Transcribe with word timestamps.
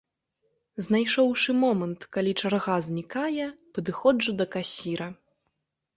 Знайшоўшы 0.85 1.51
момант, 1.65 2.01
калі 2.17 2.31
чарга 2.43 2.77
знікае, 2.89 3.45
падыходжу 3.77 4.31
да 4.41 4.45
касіра. 4.57 5.07